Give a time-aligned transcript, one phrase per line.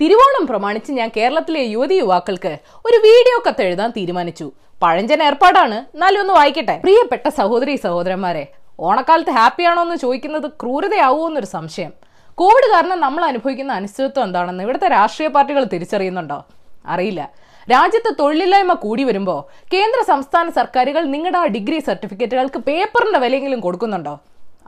[0.00, 4.52] തിരുവോണം പ്രമാണിച്ച് ഞാൻ കേരളത്തിലെ യുവതി യുവാക്കൾക്ക് ഒരു വീഡിയോ കത്ത് എഴുതാൻ തീരുമാനിച്ചു.
[4.82, 5.74] പഴഞ്ചൻ ഏർപ്പാടാണ്.
[5.74, 6.78] എന്നാലും ഒന്ന് വായിക്കട്ടെ.
[6.78, 8.46] പ്രിയപ്പെട്ട സഹോദരി സഹോദരന്മാരെ
[8.80, 11.92] ഓണക്കാലത്ത് ഹാപ്പിയാണോ എന്ന് ചോദിക്കുന്നത് ക്രൂരതയാവുമോ എന്നൊരു സംശയം.
[12.34, 16.46] കോവിഡ് കാരണം നമ്മൾ അനുഭവിക്കുന്ന അനിശ്ചിതത്വം എന്താണെന്ന് ഇവിടുത്തെ രാഷ്ട്രീയ പാർട്ടികൾ തിരിച്ചറിയുന്നുണ്ടോ?
[16.86, 17.30] അറിയില്ല.
[17.72, 24.18] രാജ്യത്ത് തൊഴിലില്ലായ്മ കൂടി വരുമ്പോൾ കേന്ദ്ര സംസ്ഥാന സർക്കാരുകൾ നിങ്ങളുടെ ആ ഡിഗ്രി സർട്ടിഫിക്കറ്റുകൾക്ക് പേപ്പറിന്റെ വിലയെങ്കിലും കൊടുക്കുന്നുണ്ടോ?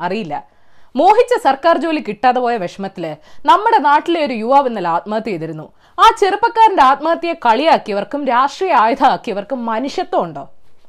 [0.00, 0.57] അറിയില്ല.
[0.96, 3.04] മോഹിച്ച സർക്കാർ ജോലി കിട്ടാതെ പോയ വിഷമത്തിൽ
[3.50, 5.66] നമ്മുടെ നാട്ടിലെ ഒരു യുവാവ് ഇന്നലെ ആത്മഹത്യ ചെയ്തിരുന്നു.
[5.98, 10.44] ആ ചെറുപ്പക്കാരന്റെ ആത്മഹത്യയെ കളിയാക്കിയവർക്കും രാഷ്ട്രീയ ആയുധമാക്കിയവർക്കും മനുഷ്യത്വം ഉണ്ടോ?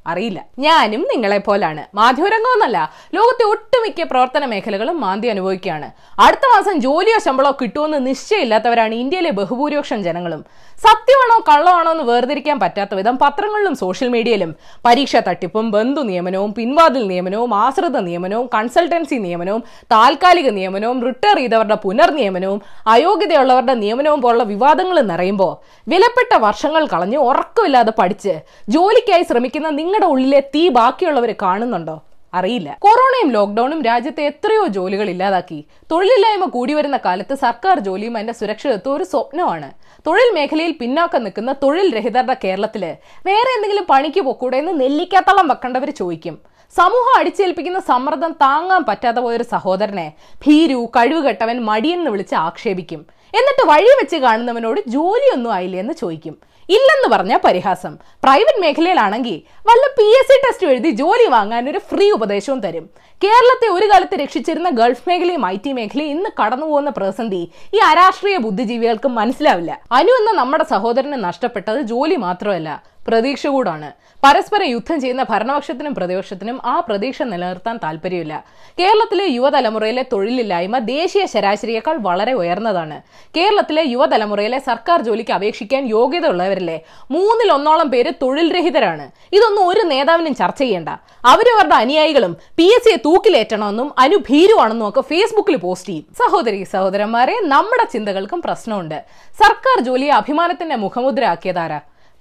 [0.07, 0.45] അറിയില്ല.
[0.59, 1.83] ഞാനും നിങ്ങളെ പോലാണ്.
[1.95, 2.91] മാധ്യമരംഗമെന്നല്ല.
[3.13, 5.91] ലോകത്തെ ഒട്ടുമിക്ക പ്രവർത്തന മേഖലകളും മാന്തി അനുഭവിക്കുകയാണ്.
[6.19, 10.45] അടുത്ത മാസം ജോലിയോ ശമ്പളമോ കിട്ടുമെന്ന് നിശ്ചയമില്ലാത്തവരാണ് ഇന്ത്യയിലെ ബഹുഭൂരിപക്ഷം ജനങ്ങളും.
[10.81, 17.53] സത്യമാണോ കള്ളമാണോ എന്ന് വേർതിരിക്കാൻ പറ്റാത്ത വിധം പത്രങ്ങളിലും സോഷ്യൽ മീഡിയയിലും പരീക്ഷാ തട്ടിപ്പും ബന്ധു നിയമനവും പിൻവാതിൽ നിയമനവും
[17.53, 25.55] ആശ്രിത നിയമനവും കൺസൾട്ടൻസി നിയമനവും താൽക്കാലിക നിയമനവും റിട്ടയർ ചെയ്തവരുടെ പുനർനിയമനവും അയോഗ്യതയുള്ളവരുടെ നിയമനവും പോലുള്ള വിവാദങ്ങൾ നിറയുമ്പോൾ
[25.89, 32.03] വിലപ്പെട്ട വർഷങ്ങൾ കളഞ്ഞ് ഉറക്കമില്ലാതെ പഠിച്ച് ജോലിക്കായി ശ്രമിക്കുന്ന നിങ്ങളുടെ ഉള്ളിലെ തീ ബാക്കിയുള്ളവരെ കാണുന്നുണ്ടോ?
[32.33, 32.77] അറിയില്ല.
[32.79, 35.65] കൊറോണയും ലോക്ക്ഡൌണും രാജ്യത്തെ എത്രയോ ജോലികൾ ഇല്ലാതാക്കി.
[35.91, 39.71] തൊഴിലില്ലായ്മ കൂടി വരുന്ന കാലത്ത് സർക്കാർ ജോലിയും അതിന്റെ സുരക്ഷിതത്വം ഒരു സ്വപ്നമാണ്.
[40.07, 42.85] തൊഴിൽ മേഖലയിൽ പിന്നാക്കം നിൽക്കുന്ന തൊഴിൽ രഹിതരുടെ കേരളത്തിൽ
[43.25, 46.39] വേറെ എന്തെങ്കിലും പണിക്ക് പൊക്കൂടെ എന്ന് നെല്ലിക്കാത്തളം വെക്കേണ്ടവർ ചോദിക്കും.
[46.77, 50.13] സമൂഹം അടിച്ചേൽപ്പിക്കുന്ന സമ്മർദ്ദം താങ്ങാൻ പറ്റാതെ പോയൊരു സഹോദരനെ
[50.47, 53.05] ഭീരു കഴിവുകെട്ടവൻ മടിയെന്ന് വിളിച്ച് ആക്ഷേപിക്കും.
[53.37, 56.37] എന്നിട്ട് വഴി വെച്ച് കാണുന്നവനോട് ജോലിയൊന്നും ആയില്ലേ എന്ന് ചോദിക്കും.
[56.75, 57.93] ഇല്ലെന്ന് പറഞ്ഞ പരിഹാസം.
[58.23, 59.37] പ്രൈവറ്റ് മേഖലയിലാണെങ്കിൽ
[59.69, 62.85] വല്ല പി എസ് സി ടെസ്റ്റ് എഴുതി ജോലി വാങ്ങാൻ ഒരു ഫ്രീ ഉപദേശവും തരും.
[63.23, 67.41] കേരളത്തെ ഒരു കാലത്ത് രക്ഷിച്ചിരുന്ന ഗൾഫ് മേഖലയും ഐ ടി മേഖലയും ഇന്ന് കടന്നു പോകുന്ന പ്രതിസന്ധി
[67.75, 69.71] ഈ അരാഷ്ട്രീയ ബുദ്ധിജീവികൾക്ക് മനസ്സിലാവില്ല.
[69.91, 72.69] അനു എന്ന നമ്മുടെ സഹോദരന് നഷ്ടപ്പെട്ടത് ജോലി മാത്രമല്ല
[73.07, 73.89] പ്രതീക്ഷ കൂടാണ്
[74.23, 78.43] പരസ്പരം യുദ്ധം ചെയ്യുന്ന ഭരണപക്ഷത്തിനും പ്രതിപക്ഷത്തിനും ആ പ്രതീക്ഷ നിലനിർത്താൻ താല്പര്യമില്ല.
[78.79, 82.97] കേരളത്തിലെ യുവതലമുറയിലെ തൊഴിലില്ലായ്മ ദേശീയ ശരാശരിയേക്കാൾ വളരെ ഉയർന്നതാണ്.
[83.37, 86.77] കേരളത്തിലെ യുവതലമുറയിലെ സർക്കാർ ജോലിക്ക് അപേക്ഷിക്കാൻ യോഗ്യതയുള്ളവരിലെ
[87.15, 89.05] മൂന്നിൽ ഒന്നോളം പേര് തൊഴിൽ രഹിതരാണ്
[89.37, 90.89] ഇതൊന്നും ഒരു നേതാവിനും ചർച്ച ചെയ്യേണ്ട.
[91.33, 96.05] അവരവരുടെ അനുയായികളും പി എസ് സിയെ തൂക്കിലേറ്റണമെന്നും അനുഭീരുവാണെന്നും ഒക്കെ ഫേസ്ബുക്കിൽ പോസ്റ്റ് ചെയ്യും.
[96.21, 98.99] സഹോദരി സഹോദരന്മാരെ നമ്മുടെ ചിന്തകൾക്കും പ്രശ്നമുണ്ട്.
[99.43, 101.23] സർക്കാർ ജോലിയെ അഭിമാനത്തിന്റെ മുഖമുദ്ര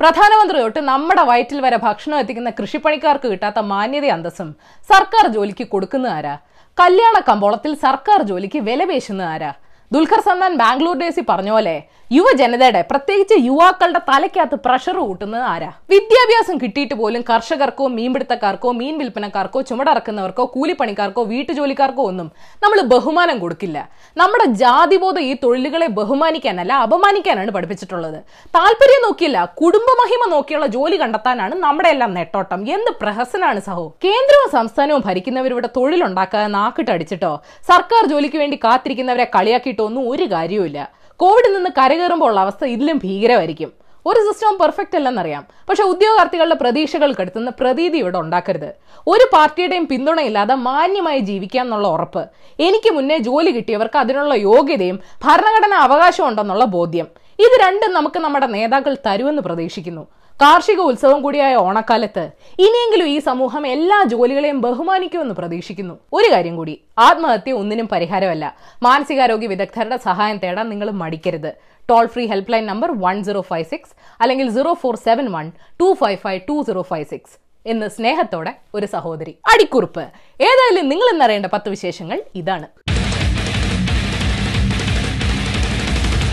[0.00, 4.50] പ്രധാനമന്ത്രി തൊട്ട് നമ്മുടെ വയറ്റിൽ വരെ ഭക്ഷണം എത്തിക്കുന്ന കൃഷിപ്പണിക്കാർക്ക് കിട്ടാത്ത മാന്യത അന്തസ്സും
[4.88, 6.34] സർക്കാർ ജോലിക്ക് കൊടുക്കുന്ന ആരാ?
[6.78, 9.50] കല്യാണ കമ്പോളത്തിൽ സർക്കാർ ജോലിക്ക് വില പേശുന്ന ആരാ?
[9.94, 11.76] ദുൽഖർ സൽമാൻ ബാംഗ്ലൂർ ഡേസി പറഞ്ഞ പോലെ
[12.16, 15.68] യുവജനതയുടെ പ്രത്യേകിച്ച് യുവാക്കളുടെ തലയ്ക്കകത്ത് പ്രഷർ കൂട്ടുന്നത് ആരാ?
[15.92, 22.28] വിദ്യാഭ്യാസം കിട്ടിയിട്ട് പോലും കർഷകർക്കോ മീൻപിടുത്തക്കാർക്കോ മീൻ വിൽപ്പനക്കാർക്കോ ചുമടറക്കുന്നവർക്കോ കൂലിപ്പണിക്കാർക്കോ വീട്ടുജോലിക്കാർക്കോ ഒന്നും
[22.62, 23.78] നമ്മൾ ബഹുമാനം കൊടുക്കില്ല.
[24.20, 28.18] നമ്മുടെ ജാതിബോധം ഈ തൊഴിലുകളെ ബഹുമാനിക്കാനല്ല അപമാനിക്കാനാണ് പഠിപ്പിച്ചിട്ടുള്ളത്.
[28.56, 32.62] താല്പര്യം നോക്കിയില്ല കുടുംബമഹിമ നോക്കിയുള്ള ജോലി കണ്ടെത്താനാണ് നമ്മുടെ എല്ലാം നെട്ടോട്ടം.
[32.76, 33.86] എന്ത് പ്രഹസനാണ് സഹോ?
[34.06, 37.34] കേന്ദ്രവും സംസ്ഥാനവും ഭരിക്കുന്നവരിവിടെ തൊഴിലുണ്ടാക്കാതെ നാക്കിട്ടടിച്ചിട്ടോ?
[37.72, 39.77] സർക്കാർ ജോലിക്ക് വേണ്ടി കാത്തിരിക്കുന്നവരെ കളിയാക്കിയിട്ടോ?
[39.82, 40.92] ഒന്നും ഒരു കാര്യവുമില്ല.
[41.16, 43.72] കോവിഡിൽ നിന്ന് കരകയറുമ്പോൾ ഉള്ള അവസ്ഥ ഇതിലും ഭീകരമായിരിക്കും.
[44.06, 45.46] ഒരു സിസ്റ്റവും പെർഫെക്റ്റ് അല്ലെന്നറിയാം.
[45.68, 48.74] പക്ഷെ ഉദ്യോഗാർത്ഥികളുടെ പ്രതീക്ഷകൾ കെടുത്തുന്ന പ്രതീതി ഇവിടെ ഉണ്ടാക്കരുത്.
[49.06, 52.28] ഒരു പാർട്ടിയുടെയും പിന്തുണയില്ലാതെ മാന്യമായി ജീവിക്കാം എന്നുള്ള ഉറപ്പ്.
[52.60, 57.06] എനിക്ക് മുന്നേ ജോലി കിട്ടിയവർക്ക് അതിനുള്ള യോഗ്യതയും ഭരണഘടനാ അവകാശവും ഉണ്ടെന്നുള്ള ബോധ്യം.
[57.38, 60.06] ഇത് രണ്ടും നമുക്ക് നമ്മുടെ നേതാക്കൾ തരുമെന്ന് പ്രതീക്ഷിക്കുന്നു.
[60.42, 65.98] കാർഷിക ഉത്സവം കൂടിയായ ഓണക്കാലത്ത് ഇനിയെങ്കിലും ഈ സമൂഹം എല്ലാ ജോലികളെയും ബഹുമാനിക്കുമെന്ന് പ്രതീക്ഷിക്കുന്നു.
[66.12, 68.56] ഒരു കാര്യം കൂടി ആത്മഹത്യ ഒന്നിനും പരിഹാരമല്ല.
[68.82, 71.52] മാനസികാരോഗ്യ വിദഗ്ധരുടെ സഹായം തേടാൻ നിങ്ങൾ മടിക്കരുത്.
[71.90, 76.18] Toll free helpline number one zero five six അല്ലെങ്കിൽ zero four seven one two five
[76.18, 77.38] five two zero five six
[77.68, 79.38] എന്ന് സ്നേഹത്തോടെ ഒരു സഹോദരി.
[79.54, 80.00] അടിക്കുറിപ്പ്.
[80.40, 82.66] ഏതായാലും നിങ്ങൾ എന്നറിയേണ്ട പത്ത് വിശേഷങ്ങൾ ഇതാണ്.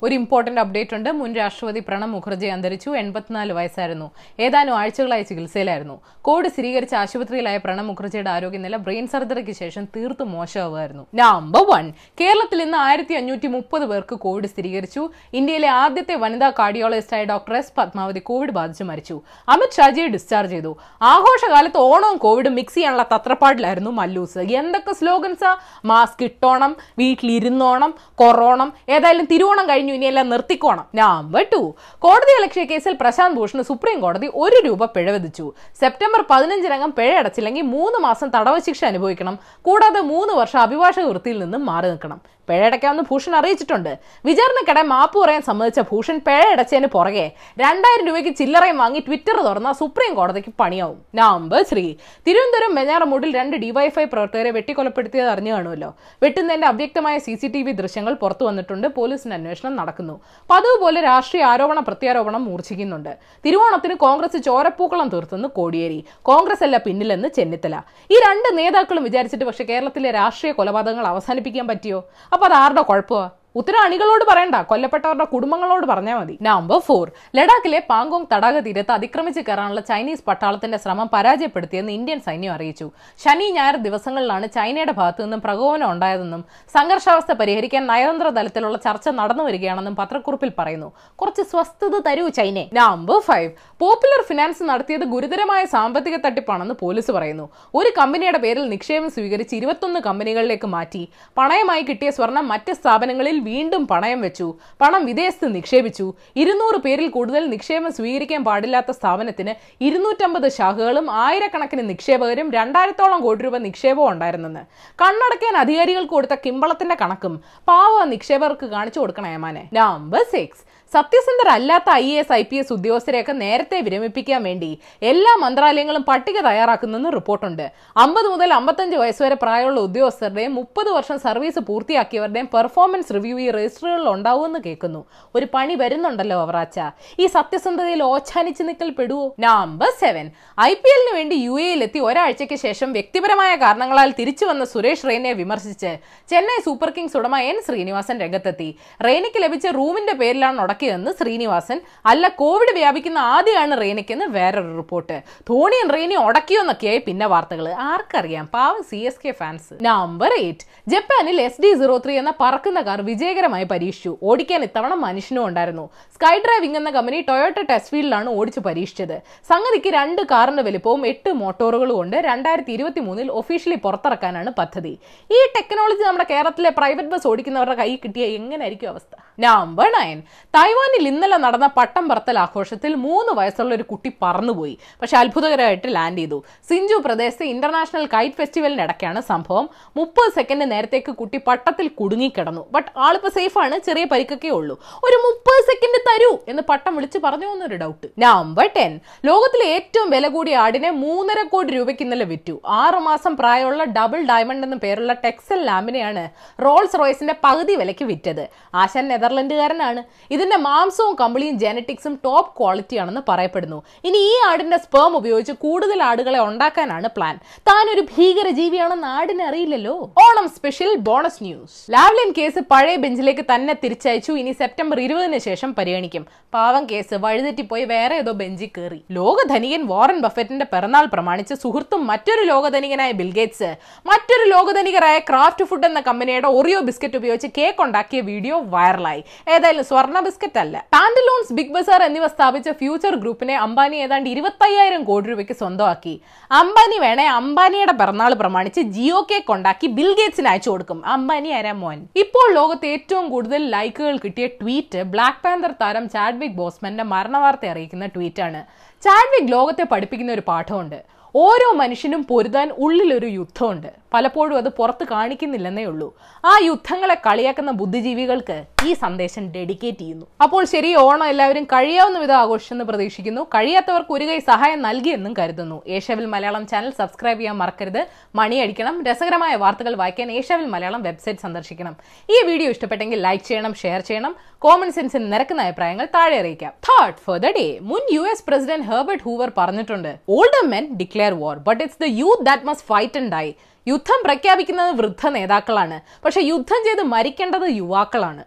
[0.05, 1.09] ഒരു ഇമ്പോർട്ടന്റ് അപ്ഡേറ്റ് ഉണ്ട്.
[1.11, 2.89] മുൻ രാഷ്ട്രപതി പ്രണബ് മുഖർജി അന്തരിച്ചു.
[2.89, 4.11] എൺപത്തിനാല് വയസ്സായിരുന്നു.
[4.39, 6.01] ഏതാനും ആഴ്ചകളായി ചികിത്സയിലായിരുന്നു.
[6.21, 11.03] കോവിഡ് സ്ഥിരീകരിച്ച ആശുപത്രിയിലായ പ്രണബ് മുഖർജിയുടെ ആരോഗ്യനില ബ്രെയിൻ സർജറിക്ക് ശേഷം തീർത്തും മോശമാവുമായിരുന്നു.
[11.15, 15.09] നമ്പർ വൺ കേരളത്തിൽ ഇന്ന് ആയിരത്തി അഞ്ഞൂറ്റി മുപ്പത് പേർക്ക് കോവിഡ് സ്ഥിരീകരിച്ചു.
[15.33, 19.21] ഇന്ത്യയിലെ ആദ്യത്തെ വനിതാ കാർഡിയോളജിസ്റ്റായ ഡോക്ടർ എസ് പത്മാവതി കോവിഡ് ബാധിച്ച് മരിച്ചു.
[19.49, 20.77] അമിത് ഷാജിയെ ഡിസ്ചാർജ് ചെയ്തു.
[21.01, 28.73] ആഘോഷകാലത്ത് ഓണവും കോവിഡും മിക്സ് ചെയ്യാനുള്ള തത്രപ്പാടിലായിരുന്നു മല്ലൂസ് എന്തൊക്കെ സ്ലോഗൻസാ മാസ്ക് ഇട്ടോണം വീട്ടിലിരുന്നോണം കൊറോണം.
[28.89, 29.94] ഏതായാലും തിരുവോണം കഴിഞ്ഞു.
[29.95, 30.85] ഇനിയെല്ലാം നിർത്തിക്കോണം.
[30.95, 31.61] നമ്പർ ടു
[32.05, 37.67] കോടതി അലക്ഷ്യ കേസിൽ പ്രശാന്ത് ഭൂഷണ് സുപ്രീം കോടതി ഒരു രൂപ പിഴ വിധിച്ചു സെപ്റ്റംബർ പതിനഞ്ചിനകം പിഴ അടച്ചില്ലെങ്കിൽ
[37.75, 39.37] മൂന്ന് മാസം തടവ ശിക്ഷ അനുഭവിക്കണം.
[39.61, 42.21] കൂടാതെ മൂന്ന് വർഷം അഭിഭാഷക വൃത്തിയിൽ നിന്നും മാറി നിൽക്കണം.
[42.49, 43.97] പിഴയടയ്ക്കാമെന്ന് ഭൂഷൺ അറിയിച്ചിട്ടുണ്ട്.
[44.25, 50.53] വിചാരണക്കിടെ മാപ്പ് പറയാൻ സമ്മതിച്ച ഭൂഷൺ പിഴയടച്ചതിന് പുറകെ രണ്ടായിരം രൂപയ്ക്ക് ചില്ലറയും വാങ്ങി ട്വിറ്റർ തുറന്ന സുപ്രീം കോടതിക്ക്
[50.59, 50.99] പണിയാവും.
[51.15, 51.85] നമ്പർ ശ്രീ
[52.27, 55.95] തിരുവനന്തപുരം മെഞ്ഞാറമൂടിൽ രണ്ട് ഡിവൈഫൈ പ്രവർത്തകരെ വെട്ടിക്കൊലപ്പെടുത്തിയത് അറിഞ്ഞു കാണുമല്ലോ.
[56.23, 58.87] വെട്ടുന്നതിന്റെ അവ്യക്തമായ സി ദൃശ്യങ്ങൾ പുറത്തു വന്നിട്ടുണ്ട്.
[58.87, 60.15] പോലീസിന്റെ അന്വേഷണം നടക്കുന്നു.
[60.49, 63.11] പതിവ് പോലെ രാഷ്ട്രീയ ആരോപണ പ്രത്യാരോപണം മൂർച്ഛിക്കുന്നുണ്ട്.
[63.45, 65.99] തിരുവോണത്തിന് കോൺഗ്രസ് ചോരപ്പൂക്കളം തീർത്തെന്ന് കോടിയേരി
[66.31, 67.75] കോൺഗ്രസ് അല്ല പിന്നിലെന്ന് ചെന്നിത്തല.
[68.13, 72.01] ഈ രണ്ട് നേതാക്കളും വിചാരിച്ചിട്ട് പക്ഷേ കേരളത്തിലെ രാഷ്ട്രീയ കൊലപാതകങ്ങൾ അവസാനിപ്പിക്കാൻ പറ്റിയോ?
[72.33, 73.25] അപ്പൊ അത് ആരുടെ കുഴപ്പമാ?
[73.59, 74.57] ഉത്തരം അണികളോട് പറയണ്ട.
[74.69, 76.33] കൊല്ലപ്പെട്ടവരുടെ കുടുംബങ്ങളോട് പറഞ്ഞാൽ മതി.
[76.47, 77.05] നമ്പർ ഫോർ
[77.37, 82.87] ലഡാക്കിലെ പാങ്കോങ് തടാക തീരത്ത് അതിക്രമിച്ച് കയറാനുള്ള ചൈനീസ് പട്ടാളത്തിന്റെ ശ്രമം പരാജയപ്പെടുത്തിയെന്ന് ഇന്ത്യൻ സൈന്യം അറിയിച്ചു.
[83.23, 86.41] ശനി ഞായർ ദിവസങ്ങളിലാണ് ചൈനയുടെ ഭാഗത്തു നിന്നും പ്രകോപനം ഉണ്ടായതെന്നും
[86.75, 90.89] സംഘർഷാവസ്ഥ പരിഹരിക്കാൻ നയതന്ത്ര തലത്തിലുള്ള ചർച്ച നടന്നു വരികയാണെന്നും പത്രക്കുറിപ്പിൽ പറയുന്നു.
[91.21, 92.65] കുറച്ച് സ്വസ്ഥത തരൂ China.
[92.79, 93.49] Number five
[93.83, 97.47] Popular Finance നടത്തിയത് ഗുരുതരമായ സാമ്പത്തിക തട്ടിപ്പാണെന്ന് പോലീസ് പറയുന്നു.
[97.79, 101.03] ഒരു കമ്പനിയുടെ പേരിൽ നിക്ഷേപം സ്വീകരിച്ച് ഇരുപത്തൊന്ന് കമ്പനികളിലേക്ക് മാറ്റി.
[101.37, 104.47] പണയമായി കിട്ടിയ സ്വർണം മറ്റ് സ്ഥാപനങ്ങളിൽ വീണ്ടും പണയം വെച്ചു.
[104.81, 106.05] പണം വിദേശത്ത് നിക്ഷേപിച്ചു.
[106.41, 109.53] ഇരുന്നൂറ് പേരിൽ കൂടുതൽ നിക്ഷേപം സ്വീകരിക്കാൻ പാടില്ലാത്ത സ്ഥാപനത്തിന്
[109.87, 114.63] ഇരുന്നൂറ്റമ്പത് ശാഖകളും ആയിരക്കണക്കിന് നിക്ഷേപകരും രണ്ടായിരത്തോളം കോടി രൂപ നിക്ഷേപവും ഉണ്ടായിരുന്നെന്ന്.
[115.01, 117.35] കണ്ണടക്കാൻ അധികാരികൾക്ക് കൊടുത്ത കിമ്പളത്തിന്റെ കണക്കും
[117.71, 119.33] പാവ നിക്ഷേപകർക്ക് കാണിച്ചു കൊടുക്കണേ
[119.79, 120.63] number six
[120.95, 124.69] സത്യസന്ധരല്ലാത്ത I A S I P S ഉദ്യോഗസ്ഥരെയൊക്കെ നേരത്തെ വിരമിപ്പിക്കാൻ വേണ്ടി
[125.09, 127.63] എല്ലാ മന്ത്രാലയങ്ങളും പട്ടിക തയ്യാറാക്കുന്നെന്ന് റിപ്പോർട്ടുണ്ട്.
[128.03, 134.61] അമ്പത് മുതൽ അമ്പത്തഞ്ച് വയസ്സുവരെ പ്രായമുള്ള ഉദ്യോഗസ്ഥരുടെയും മുപ്പത് വർഷം സർവീസ് പൂർത്തിയാക്കിയവരുടെയും പെർഫോമൻസ് റിവ്യൂ ഈ രജിസ്റ്ററുകളിൽ ഉണ്ടാവുമെന്ന്
[134.67, 135.01] കേൾക്കുന്നു.
[135.39, 136.79] ഒരു പണി വരുന്നുണ്ടല്ലോ അവറാച്ച.
[137.23, 139.25] ഈ സത്യസന്ധതയിൽ ഓച്ഛാനിച്ച് നിൽക്കൽ പെടുവോ?
[139.47, 140.29] നമ്പർ സെവൻ
[140.69, 145.93] ഐ പി എല്ലിന് വേണ്ടി യു എയിലെത്തി ഒരാഴ്ചയ്ക്ക് ശേഷം വ്യക്തിപരമായ കാരണങ്ങളാൽ തിരിച്ചു വന്ന സുരേഷ് റെയ്നയെ വിമർശിച്ച്
[146.33, 148.69] ചെന്നൈ സൂപ്പർ കിങ്സ് ഉടമ എൻ ശ്രീനിവാസൻ രംഗത്തെത്തി.
[149.09, 151.77] റെയ്നയ്ക്ക് ലഭിച്ച റൂമിന്റെ പേരിലാണ് ഉടക്കിയതെന്ന് ശ്രീനിവാസൻ
[152.11, 155.15] അല്ല കോവിഡ് വ്യാപിക്കുന്ന ആദ്യമാണ് റെയ്നയ്ക്കെന്ന് വേറൊരു റിപ്പോർട്ട്.
[155.49, 158.45] ധോണിയും റെയ്നയും ഉടക്കിയോന്നൊക്കെയായി പിന്നെ വാർത്തകൾ ആർക്കറിയാം?
[158.55, 162.99] പാവം C S K fans number eight ജപ്പാനിൽ എസ് ഡി സീറോ ത്രീ എന്ന പറക്കുന്ന കാർ
[163.09, 164.11] വിജയകരമായി പരീക്ഷിച്ചു.
[164.29, 165.85] ഓടിക്കാൻ ഇത്തവണ മനുഷ്യനും ഉണ്ടായിരുന്നു.
[166.15, 169.17] സ്കൈ ഡ്രൈവിംഗ് എന്ന കമ്പനി ടൊയോട്ട ടെസ്റ്റ് ഫീൽഡിലാണ് ഓടിച്ചു പരീക്ഷിച്ചത്.
[169.51, 174.93] സംഗതിക്ക് രണ്ട് കാറിന്റെ വലിപ്പവും എട്ട് മോട്ടോറുകളും കൊണ്ട് രണ്ടായിരത്തി ഇരുപത്തി മൂന്നിൽ ഒഫീഷ്യലി പുറത്തിറക്കാനാണ് പദ്ധതി.
[175.37, 179.13] ഈ ടെക്നോളജി നമ്മുടെ കേരളത്തിലെ പ്രൈവറ്റ് ബസ് ഓടിക്കുന്നവരുടെ കൈ കിട്ടിയ എങ്ങനെയായിരിക്കും അവസ്ഥ?
[179.39, 180.17] Number nine.
[180.55, 184.77] തായ്വാനിൽ ഇന്നലെ നടന്ന പട്ടം പറത്തൽ ആഘോഷത്തിൽ മൂന്ന് വയസ്സുള്ള ഒരു കുട്ടി പറന്നുപോയി.
[185.01, 186.43] പക്ഷെ അത്ഭുതകരമായിട്ട് ലാൻഡ് ചെയ്തു.
[186.69, 189.69] സിഞ്ചു പ്രദേശത്ത് ഇന്റർനാഷണൽ കൈറ്റ് ഫെസ്റ്റിവലിനിടയ്ക്കാണ് സംഭവം.
[189.97, 192.65] മുപ്പത് സെക്കൻഡ് നേരത്തേക്ക് കുട്ടി പട്ടത്തിൽ കുടുങ്ങിക്കിടന്നു.
[192.71, 194.77] ബട്ട് ആളിപ്പോ സേഫ് ആണ് ചെറിയ പരിക്കൊക്കെ ഉള്ളൂ.
[195.03, 198.99] ഒരു മുപ്പത് സെക്കൻഡ് തരൂ എന്ന് പട്ടം വിളിച്ച് പറഞ്ഞു എന്നൊരു ഡൗട്ട് നമ്പർ ടെൻ.
[199.25, 202.61] ലോകത്തിലെ ഏറ്റവും വില കൂടിയ ആടിനെ മൂന്നര കോടി രൂപയ്ക്ക് ഇന്നലെ വിറ്റു.
[202.67, 206.29] ആറ് മാസം പ്രായമുള്ള ഡബിൾ ഡയമണ്ട് എന്ന പേരുള്ള ടെക്സൽ ലാമ്പിനെയാണ്
[206.63, 208.49] റോൾസ് റോയ്സിന്റെ പകുതി വിലയ്ക്ക് വിറ്റത്.
[208.75, 210.01] ആശാൻ നെതർലൻഡുകാരനാണ്.
[210.35, 213.79] ഇതിന്റെ മാംസവും കമ്പിളിയും ജെനറ്റിക്സും ടോപ്പ് ക്വാളിറ്റി ആണെന്ന് പറയപ്പെടുന്നു.
[214.07, 217.35] ഇനി ഈ ആടിന്റെ സ്പേം ഉപയോഗിച്ച് കൂടുതൽ ആടുകളെ ഉണ്ടാക്കാനാണ് പ്ലാൻ
[217.69, 219.95] താൻ ഒരു ഭീകര ജീവിയാണെന്ന് ആടിനെ അറിയില്ലല്ലോ.
[220.25, 224.31] Onam special bonus news Lavalin case പഴയ ബെഞ്ചിലേക്ക് തന്നെ തിരിച്ചയച്ചു.
[224.41, 226.25] ഇനി സെപ്റ്റംബർ ഇരുപതിന് ശേഷം പരിഗണിക്കും.
[226.55, 232.45] പാവം കേസ് വഴിതെറ്റിപ്പോയി വേറെ ഏതോ ബെഞ്ചിൽ കയറി ലോക ധനികൻ വാറൻ ബഫറ്റിന്റെ പിറന്നാൾ പ്രമാണിച്ച് സുഹൃത്തും മറ്റൊരു
[232.51, 233.71] ലോകധനികനായ ബിൽഗേറ്റ്സ്
[234.11, 239.14] മറ്റൊരു ലോകധനികരായ ക്രാഫ്റ്റ് ഫുഡ് എന്ന കമ്പനിയുടെ ഒറിയോ ബിസ്ക്കറ്റ് ഉപയോഗിച്ച് കേക്ക് ഉണ്ടാക്കിയ വീഡിയോ വൈറലായി
[239.53, 240.75] ഏതായാലും സ്വർണ ബിസ്ക്കറ്റ് അല്ല.
[240.95, 246.15] പാൻഡലോൺസ് ബിഗ് ബസാർ എന്നിവ സ്ഥാപിച്ച ഫ്യൂച്ചർ ഗ്രൂപ്പിനെ അംബാനി ഏതാണ്ട് ഇരുപത്തയ്യായിരം കോടി രൂപയ്ക്ക് സ്വന്തമാക്കി.
[246.51, 251.01] അംബാനി വേണേ അംബാനിയുടെ പിറന്നാൾ പ്രമാണിച്ച് ജിയോ കേക്ക് ഉണ്ടാക്കി ബിൽ ഗേറ്റ്സിന് അയച്ചു കൊടുക്കും.
[251.15, 251.99] അംബാനി ആരാ മോൻ?
[252.23, 258.43] ഇപ്പോൾ ലോകത്ത് ഏറ്റവും കൂടുതൽ ലൈക്കുകൾ കിട്ടിയ ട്വീറ്റ് ബ്ലാക്ക് പാന്തർ താരം ചാഡ്വിക് ബോസ്മന്റെ മരണവാർത്ത അറിയിക്കുന്ന ട്വീറ്റ്
[258.47, 258.61] ആണ്
[259.03, 260.99] ചാഡ്വിക് ലോകത്തെ പഠിപ്പിക്കുന്ന ഒരു പാഠമുണ്ട്
[261.35, 266.09] ഓരോ മനുഷ്യനും പൊരുതാൻ ഉള്ളിലൊരു യുദ്ധമുണ്ട് പലപ്പോഴും അത് പുറത്ത് കാണിക്കുന്നില്ലെന്നേ ഉള്ളൂ.
[266.51, 268.57] ആ യുദ്ധങ്ങളെ കളിയാക്കുന്ന ബുദ്ധിജീവികൾക്ക്
[268.87, 270.25] ഈ സന്ദേശം ഡെഡിക്കേറ്റ് ചെയ്യുന്നു.
[270.45, 273.41] അപ്പോൾ ശരി ഓണം എല്ലാവരും കഴിയാവുന്ന വിധം ആഘോഷിച്ചെന്ന് പ്രതീക്ഷിക്കുന്നു.
[273.55, 275.77] കഴിയാത്തവർക്ക് ഒരു കൈ സഹായം നൽകിയെന്നും കരുതുന്നു.
[275.97, 278.01] ഏഷ്യാവിൽ മലയാളം ചാനൽ സബ്സ്ക്രൈബ് ചെയ്യാൻ മറക്കരുത്.
[278.39, 281.95] മണിയടിക്കണം രസകരമായ വാർത്തകൾ വായിക്കാൻ ഏഷ്യാവിൽ മലയാളം വെബ്സൈറ്റ് സന്ദർശിക്കണം.
[282.35, 284.35] ഈ വീഡിയോ ഇഷ്ടപ്പെട്ടെങ്കിൽ ലൈക്ക് ചെയ്യണം ഷെയർ ചെയ്യണം.
[284.65, 286.73] കോമൺ സെൻസിന് നിരക്കുന്ന അഭിപ്രായങ്ങൾ താഴെ അറിയിക്കാം.
[286.89, 291.57] തേർഡ് ഫോർ ദ ഡേ മുൻ U S president Herbert Hoover പറഞ്ഞിട്ടുണ്ട് older men declare war
[291.69, 293.47] but it's the youth that must fight and die
[293.87, 295.97] യുദ്ധം പ്രഖ്യാപിക്കുന്നത് വൃദ്ധ നേതാക്കളാണ്.
[296.25, 298.43] പക്ഷെ യുദ്ധം ചെയ്ത് മരിക്കേണ്ടത് യുവാക്കളാണ്.